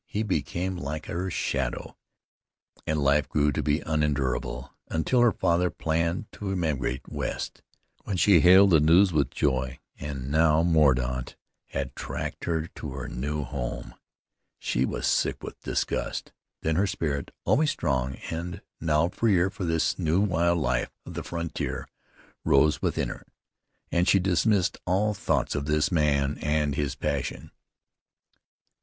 [0.07, 1.95] He became like her shadow,
[2.87, 7.61] and life grew to be unendurable, until her father planned to emigrate west,
[8.03, 9.77] when she hailed the news with joy.
[9.99, 11.35] And now Mordaunt
[11.67, 13.93] had tracked her to her new home.
[14.57, 16.31] She was sick with disgust.
[16.63, 21.21] Then her spirit, always strong, and now freer for this new, wild life of the
[21.21, 21.87] frontier,
[22.43, 23.27] rose within her,
[23.91, 27.51] and she dismissed all thoughts of this man and his passion.